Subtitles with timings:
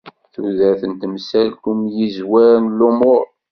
[0.33, 3.25] Tudert d tamsalt umyizwer n lumuṛ.